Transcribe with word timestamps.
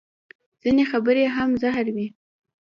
ځینې 0.61 0.83
خبرې 0.91 1.23
هم 1.35 1.49
زهر 1.61 1.85
وي 1.95 2.07